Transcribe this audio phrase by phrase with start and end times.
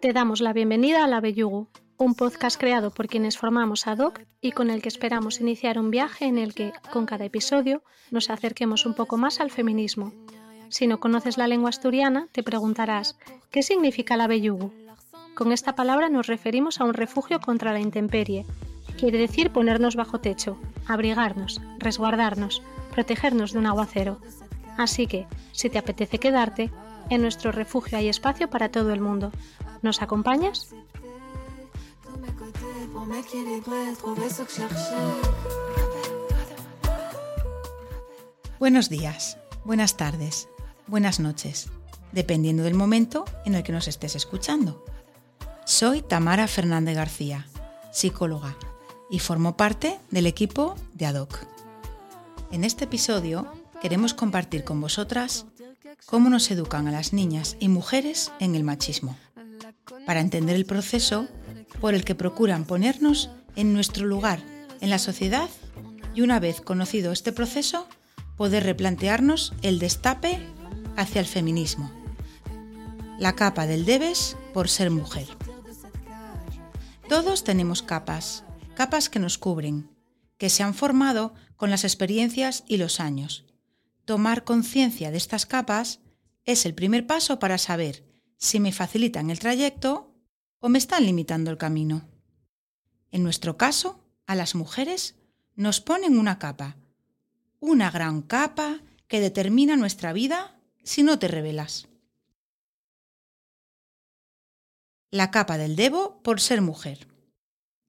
[0.00, 1.68] Te damos la bienvenida a La Bellugu,
[1.98, 6.24] un podcast creado por quienes formamos ADOC y con el que esperamos iniciar un viaje
[6.24, 10.14] en el que, con cada episodio, nos acerquemos un poco más al feminismo.
[10.70, 13.18] Si no conoces la lengua asturiana, te preguntarás,
[13.50, 14.72] ¿qué significa la Bellugu?
[15.34, 18.46] Con esta palabra nos referimos a un refugio contra la intemperie.
[18.98, 24.18] Quiere decir ponernos bajo techo, abrigarnos, resguardarnos, protegernos de un aguacero.
[24.78, 26.70] Así que, si te apetece quedarte,
[27.10, 29.30] en nuestro refugio hay espacio para todo el mundo.
[29.82, 30.74] ¿Nos acompañas?
[38.58, 40.48] Buenos días, buenas tardes,
[40.86, 41.70] buenas noches,
[42.12, 44.84] dependiendo del momento en el que nos estés escuchando.
[45.64, 47.46] Soy Tamara Fernández García,
[47.90, 48.56] psicóloga,
[49.08, 51.46] y formo parte del equipo de ADOC.
[52.52, 55.46] En este episodio queremos compartir con vosotras
[56.06, 59.16] cómo nos educan a las niñas y mujeres en el machismo,
[60.06, 61.28] para entender el proceso
[61.80, 64.40] por el que procuran ponernos en nuestro lugar
[64.80, 65.48] en la sociedad
[66.14, 67.86] y una vez conocido este proceso,
[68.36, 70.38] poder replantearnos el destape
[70.96, 71.90] hacia el feminismo.
[73.18, 75.26] La capa del debes por ser mujer.
[77.08, 79.90] Todos tenemos capas, capas que nos cubren,
[80.38, 83.44] que se han formado con las experiencias y los años.
[84.04, 86.00] Tomar conciencia de estas capas
[86.46, 88.09] es el primer paso para saber
[88.40, 90.12] si me facilitan el trayecto
[90.58, 92.08] o me están limitando el camino.
[93.10, 95.14] En nuestro caso, a las mujeres
[95.54, 96.76] nos ponen una capa,
[97.60, 101.88] una gran capa que determina nuestra vida si no te revelas.
[105.10, 107.08] La capa del debo por ser mujer.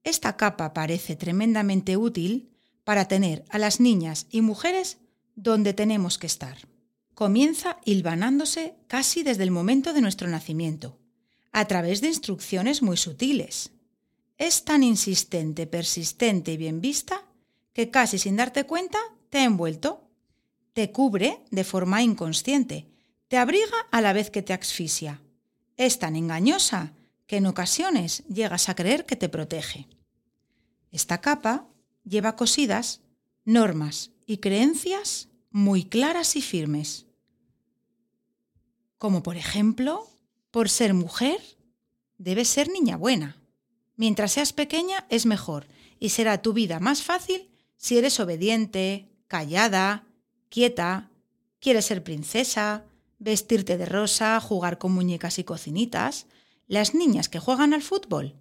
[0.04, 4.98] Esta capa parece tremendamente útil para tener a las niñas y mujeres
[5.36, 6.71] donde tenemos que estar.
[7.22, 10.98] Comienza hilvanándose casi desde el momento de nuestro nacimiento,
[11.52, 13.74] a través de instrucciones muy sutiles.
[14.40, 17.24] Es tan insistente, persistente y bien vista
[17.74, 18.98] que casi sin darte cuenta
[19.30, 20.10] te ha envuelto,
[20.74, 22.88] te cubre de forma inconsciente,
[23.28, 25.22] te abriga a la vez que te asfixia.
[25.78, 26.96] Es tan engañosa
[27.28, 29.88] que en ocasiones llegas a creer que te protege.
[30.92, 31.68] Esta capa
[32.04, 33.02] lleva cosidas
[33.46, 37.06] normas y creencias muy claras y firmes.
[39.01, 40.07] Como por ejemplo,
[40.51, 41.41] por ser mujer,
[42.19, 43.35] debes ser niña buena.
[43.95, 45.66] Mientras seas pequeña es mejor
[46.00, 50.06] y será tu vida más fácil si eres obediente, callada,
[50.50, 51.09] quieta,
[51.59, 52.85] quieres ser princesa,
[53.17, 56.28] vestirte de rosa, jugar con muñecas y cocinitas.
[56.68, 58.35] Las niñas que juegan al fútbol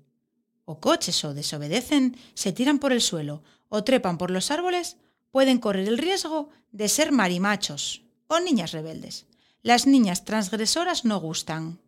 [0.67, 4.99] o coches o desobedecen, se tiran por el suelo o trepan por los árboles,
[5.31, 9.25] pueden correr el riesgo de ser marimachos o niñas rebeldes.
[9.63, 11.81] Las niñas transgresoras no gustan,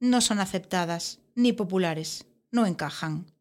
[0.00, 3.32] no son aceptadas ni populares, no encajan.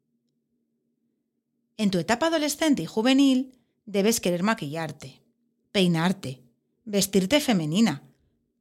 [1.77, 3.53] En tu etapa adolescente y juvenil
[3.85, 5.21] debes querer maquillarte,
[5.71, 6.41] peinarte,
[6.85, 8.03] vestirte femenina,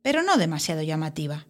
[0.03, 1.47] pero no demasiado llamativa.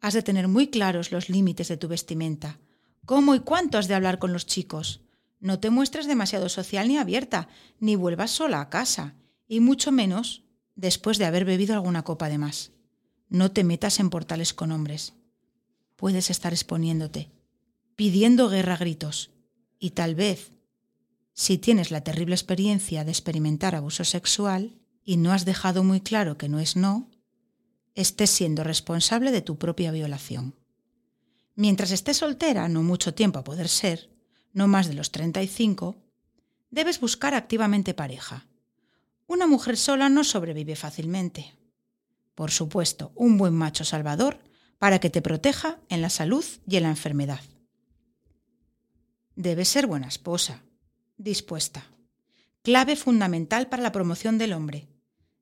[0.00, 2.58] Has de tener muy claros los límites de tu vestimenta,
[3.06, 5.00] ¿Cómo y cuánto has de hablar con los chicos?
[5.38, 9.14] No te muestres demasiado social ni abierta, ni vuelvas sola a casa,
[9.46, 10.42] y mucho menos
[10.74, 12.72] después de haber bebido alguna copa de más.
[13.28, 15.14] No te metas en portales con hombres.
[15.96, 17.30] Puedes estar exponiéndote,
[17.96, 19.30] pidiendo guerra a gritos,
[19.78, 20.52] y tal vez,
[21.32, 26.38] si tienes la terrible experiencia de experimentar abuso sexual y no has dejado muy claro
[26.38, 27.10] que no es no,
[27.94, 30.54] estés siendo responsable de tu propia violación.
[31.54, 34.10] Mientras estés soltera, no mucho tiempo a poder ser,
[34.52, 35.96] no más de los 35,
[36.70, 38.46] debes buscar activamente pareja.
[39.26, 41.54] Una mujer sola no sobrevive fácilmente.
[42.36, 44.38] Por supuesto, un buen macho salvador
[44.78, 47.40] para que te proteja en la salud y en la enfermedad.
[49.34, 50.62] Debes ser buena esposa,
[51.16, 51.90] dispuesta.
[52.62, 54.86] Clave fundamental para la promoción del hombre.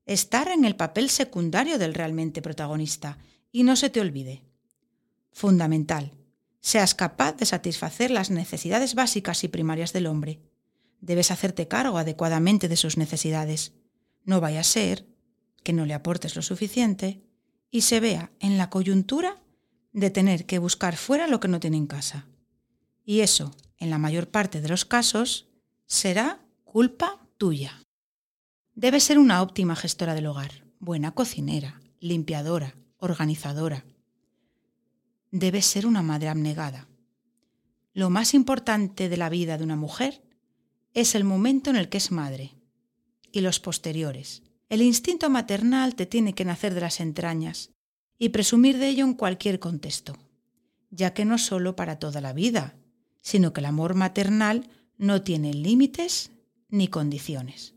[0.07, 3.19] Estar en el papel secundario del realmente protagonista
[3.51, 4.45] y no se te olvide
[5.33, 6.13] fundamental.
[6.61, 10.41] Seas capaz de satisfacer las necesidades básicas y primarias del hombre.
[11.01, 13.73] Debes hacerte cargo adecuadamente de sus necesidades.
[14.23, 15.07] No vaya a ser
[15.65, 17.25] que no le aportes lo suficiente
[17.71, 19.43] y se vea en la coyuntura
[19.93, 22.29] de tener que buscar fuera lo que no tiene en casa.
[23.05, 25.49] Y eso, en la mayor parte de los casos,
[25.87, 27.83] será culpa tuya.
[28.77, 33.85] Debes ser una óptima gestora del hogar, buena cocinera, limpiadora, organizadora,
[35.35, 36.87] debe ser una madre abnegada.
[37.93, 40.23] Lo más importante de la vida de una mujer
[40.93, 42.55] es el momento en el que es madre
[43.33, 44.44] y los posteriores.
[44.69, 47.71] El instinto maternal te tiene que nacer de las entrañas
[48.19, 50.17] y presumir de ello en cualquier contexto.
[50.91, 52.77] ya que no solo para toda la vida,
[53.21, 56.31] sino que el amor maternal no tiene límites
[56.69, 57.75] ni condiciones.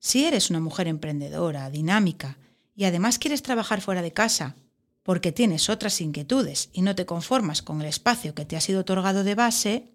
[0.00, 2.38] Si eres una mujer emprendedora, dinámica,
[2.74, 4.56] y además quieres trabajar fuera de casa,
[5.02, 8.80] porque tienes otras inquietudes y no te conformas con el espacio que te ha sido
[8.80, 9.92] otorgado de base,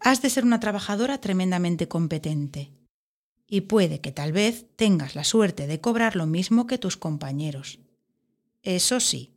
[0.00, 2.72] has de ser una trabajadora tremendamente competente.
[3.54, 7.78] Y puede que tal vez tengas la suerte de cobrar lo mismo que tus compañeros.
[8.64, 9.32] Eso sí,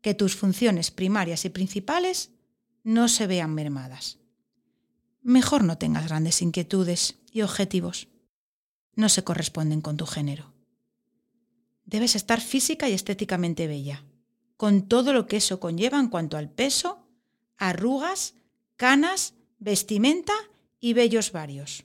[0.00, 2.30] que tus funciones primarias y principales
[2.84, 4.16] no se vean mermadas.
[5.20, 8.08] Mejor no tengas grandes inquietudes y objetivos.
[8.94, 10.54] No se corresponden con tu género.
[11.84, 14.06] Debes estar física y estéticamente bella,
[14.56, 17.06] con todo lo que eso conlleva en cuanto al peso,
[17.58, 18.36] arrugas,
[18.76, 20.32] canas, vestimenta
[20.80, 21.84] y vellos varios.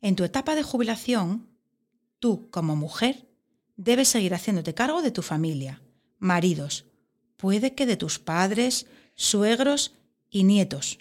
[0.00, 1.48] En tu etapa de jubilación,
[2.18, 3.28] tú, como mujer,
[3.76, 5.82] debes seguir haciéndote cargo de tu familia,
[6.18, 6.86] maridos,
[7.36, 9.94] puede que de tus padres, suegros
[10.30, 10.98] y nietos,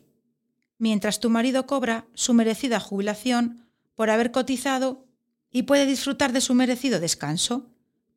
[0.78, 5.06] mientras tu marido cobra su merecida jubilación por haber cotizado
[5.52, 7.70] y puede disfrutar de su merecido descanso,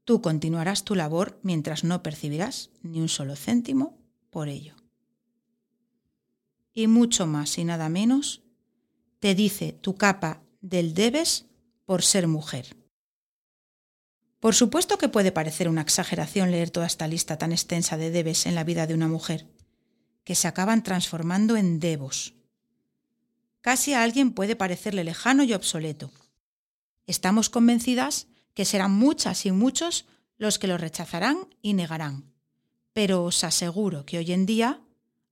[0.04, 3.98] tú continuarás tu labor mientras no percibirás ni un solo céntimo
[4.30, 4.74] por ello.
[6.72, 8.42] Y mucho más y nada menos
[9.18, 11.46] te dice tu capa del debes
[11.84, 12.76] por ser mujer.
[14.40, 18.46] Por supuesto que puede parecer una exageración leer toda esta lista tan extensa de debes
[18.46, 19.46] en la vida de una mujer,
[20.24, 22.34] que se acaban transformando en debos.
[23.60, 26.10] Casi a alguien puede parecerle lejano y obsoleto.
[27.06, 30.06] Estamos convencidas que serán muchas y muchos
[30.38, 32.32] los que lo rechazarán y negarán.
[32.94, 34.80] Pero os aseguro que hoy en día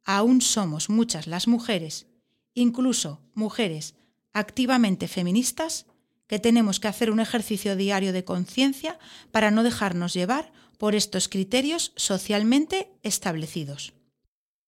[0.05, 2.07] aún somos muchas las mujeres,
[2.53, 3.95] incluso mujeres
[4.39, 5.87] activamente feministas,
[6.27, 8.99] que tenemos que hacer un ejercicio diario de conciencia
[9.31, 13.95] para no dejarnos llevar por estos criterios socialmente establecidos.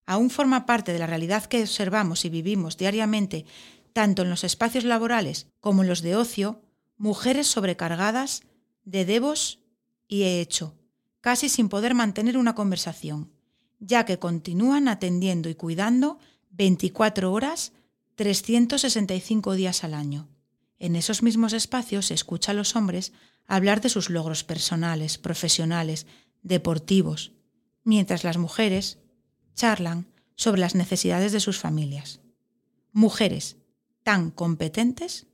[0.07, 3.45] Aún forma parte de la realidad que observamos y vivimos diariamente,
[3.93, 6.63] tanto en los espacios laborales como en los de ocio,
[6.97, 8.43] mujeres sobrecargadas
[8.85, 9.61] de debos
[10.09, 10.75] y he hecho,
[11.21, 13.31] casi sin poder mantener una conversación,
[13.79, 16.19] ya que continúan atendiendo y cuidando
[16.51, 17.73] 24 horas,
[18.21, 20.29] 365 días al año.
[20.79, 23.15] En esos mismos espacios se escucha a los hombres
[23.47, 26.07] hablar de sus logros personales, profesionales,
[26.43, 27.33] deportivos,
[27.83, 28.99] mientras las mujeres
[29.55, 30.07] charlan
[30.37, 32.21] sobre las necesidades de sus familias.
[32.93, 33.57] Mujeres
[34.03, 35.27] tan competentes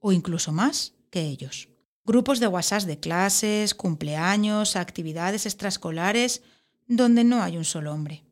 [0.00, 1.68] o incluso más que ellos.
[2.06, 6.40] Grupos de WhatsApp de clases, cumpleaños, actividades extraescolares,
[6.88, 8.23] donde no hay un solo hombre.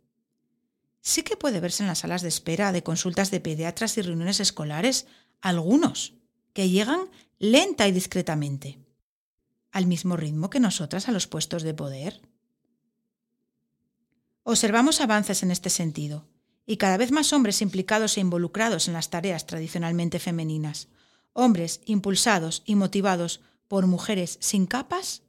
[1.03, 4.39] Sí que puede verse en las salas de espera de consultas de pediatras y reuniones
[4.39, 5.07] escolares
[5.41, 6.15] algunos,
[6.53, 7.11] que llegan
[7.41, 8.79] lenta y discretamente,
[9.73, 12.23] al mismo ritmo que nosotras a los puestos de poder.
[14.45, 16.29] Observamos avances en este sentido,
[16.67, 20.87] y cada vez más hombres implicados e involucrados en las tareas tradicionalmente femeninas,
[21.33, 25.23] hombres impulsados y motivados por mujeres sin capas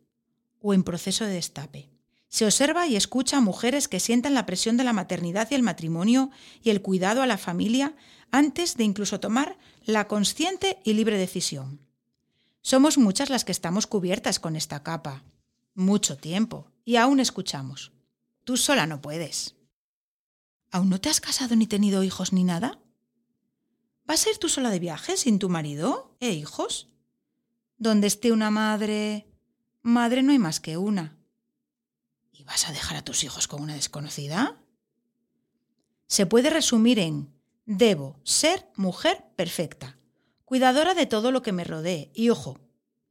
[0.60, 1.93] o en proceso de destape.
[2.34, 5.62] Se observa y escucha a mujeres que sientan la presión de la maternidad y el
[5.62, 6.32] matrimonio
[6.64, 7.96] y el cuidado a la familia
[8.32, 11.80] antes de incluso tomar la consciente y libre decisión.
[12.64, 15.22] Somos muchas las que estamos cubiertas con esta capa.
[15.76, 16.72] Mucho tiempo.
[16.86, 17.92] Y aún escuchamos.
[18.46, 19.54] Tú sola no puedes.
[20.72, 22.80] ¿Aún no te has casado ni tenido hijos ni nada?
[24.06, 26.88] ¿Vas a ir tú sola de viaje sin tu marido e hijos?
[27.78, 29.28] Donde esté una madre...
[29.84, 31.20] Madre no hay más que una.
[32.44, 34.62] ¿Y vas a dejar a tus hijos con una desconocida?
[36.08, 37.34] Se puede resumir en
[37.66, 39.98] Debo ser mujer perfecta,
[40.44, 42.12] cuidadora de todo lo que me rodee.
[42.14, 42.60] Y ojo,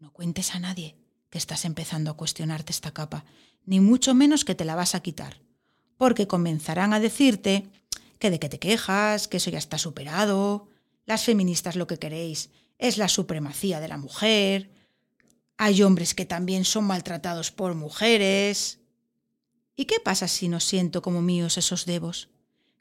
[0.01, 0.99] no cuentes a nadie
[1.31, 3.25] que estás empezando a cuestionarte esta capa,
[3.65, 5.41] ni mucho menos que te la vas a quitar,
[5.97, 7.71] porque comenzarán a decirte
[8.19, 10.69] que de qué te quejas, que eso ya está superado,
[11.07, 14.71] las feministas lo que queréis es la supremacía de la mujer,
[15.57, 18.82] hay hombres que también son maltratados por mujeres.
[19.75, 22.29] ¿Y qué pasa si no siento como míos esos debos?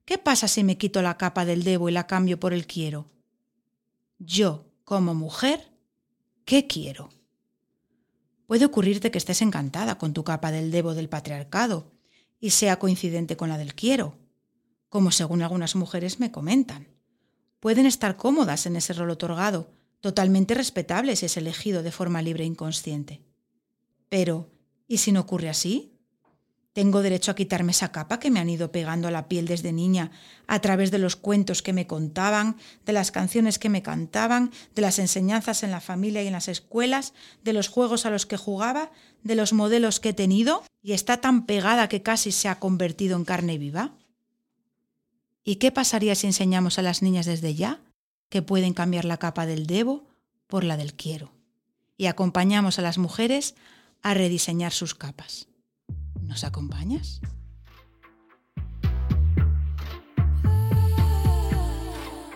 [0.05, 3.09] ¿Qué pasa si me quito la capa del debo y la cambio por el quiero?
[4.19, 5.71] Yo, como mujer,
[6.43, 7.09] ¿qué quiero?
[8.45, 11.93] Puede ocurrirte que estés encantada con tu capa del debo del patriarcado
[12.39, 14.17] y sea coincidente con la del quiero,
[14.89, 16.89] como según algunas mujeres me comentan.
[17.61, 19.71] Pueden estar cómodas en ese rol otorgado,
[20.01, 23.21] totalmente respetable si es elegido de forma libre e inconsciente.
[24.09, 24.51] Pero,
[24.87, 26.00] ¿y si no ocurre así?
[26.73, 29.73] Tengo derecho a quitarme esa capa que me han ido pegando a la piel desde
[29.73, 30.11] niña,
[30.47, 34.81] a través de los cuentos que me contaban, de las canciones que me cantaban, de
[34.81, 37.13] las enseñanzas en la familia y en las escuelas,
[37.43, 38.91] de los juegos a los que jugaba,
[39.23, 43.17] de los modelos que he tenido, y está tan pegada que casi se ha convertido
[43.17, 43.91] en carne viva.
[45.43, 47.81] ¿Y qué pasaría si enseñamos a las niñas desde ya
[48.29, 50.07] que pueden cambiar la capa del debo
[50.47, 51.33] por la del quiero?
[51.97, 53.55] Y acompañamos a las mujeres
[54.01, 55.50] a rediseñar sus capas.
[56.31, 57.19] ¿Nos acompañas?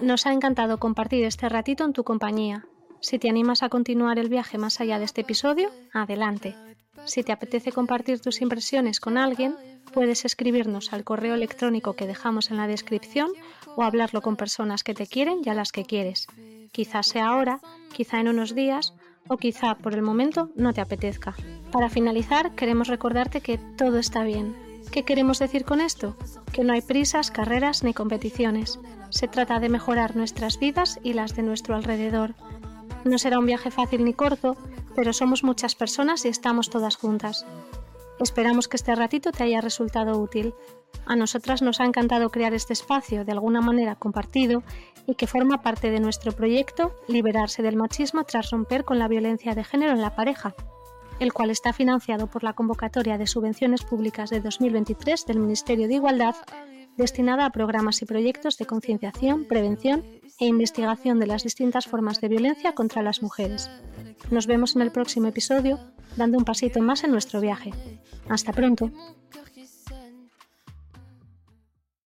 [0.01, 2.65] Nos ha encantado compartir este ratito en tu compañía.
[2.99, 6.57] Si te animas a continuar el viaje más allá de este episodio, adelante.
[7.05, 9.55] Si te apetece compartir tus impresiones con alguien,
[9.93, 13.29] puedes escribirnos al correo electrónico que dejamos en la descripción
[13.77, 16.27] o hablarlo con personas que te quieren y a las que quieres.
[16.73, 17.61] Quizás sea ahora,
[17.93, 18.93] quizá en unos días
[19.27, 21.35] o quizá por el momento no te apetezca.
[21.71, 24.55] Para finalizar, queremos recordarte que todo está bien.
[24.91, 26.15] ¿Qué queremos decir con esto?
[26.53, 28.79] Que no hay prisas, carreras ni competiciones.
[29.09, 32.35] Se trata de mejorar nuestras vidas y las de nuestro alrededor.
[33.03, 34.57] No será un viaje fácil ni corto,
[34.95, 37.45] pero somos muchas personas y estamos todas juntas.
[38.19, 40.53] Esperamos que este ratito te haya resultado útil.
[41.05, 44.63] A nosotras nos ha encantado crear este espacio de alguna manera compartido
[45.05, 49.53] y que forma parte de nuestro proyecto Liberarse del machismo tras romper con la violencia
[49.53, 50.55] de género en la pareja,
[51.19, 55.95] el cual está financiado por la convocatoria de subvenciones públicas de 2023 del Ministerio de
[55.95, 56.35] Igualdad,
[56.97, 60.03] destinada a programas y proyectos de concienciación, prevención
[60.39, 63.69] e investigación de las distintas formas de violencia contra las mujeres.
[64.31, 65.79] Nos vemos en el próximo episodio,
[66.15, 67.71] dando un pasito más en nuestro viaje.
[68.29, 68.91] Hasta pronto.